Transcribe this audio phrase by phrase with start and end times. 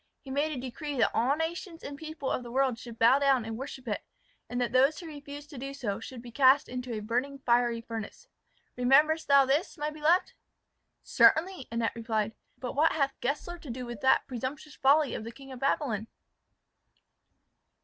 [0.19, 3.45] He made a decree that all nations and people of the world should bow down
[3.45, 4.03] and worship it,
[4.49, 7.81] and that those who refused to do so should be cast into a burning fiery
[7.81, 8.27] furnace.
[8.75, 10.33] Rememberest thou this, my beloved?"
[11.03, 12.31] "Certainly," Annette replied.
[12.57, 16.07] "But what hath Gessler to do with that presumptuous folly of the King of Babylon?"